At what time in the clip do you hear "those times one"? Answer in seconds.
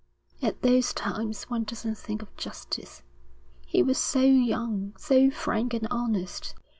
0.63-1.63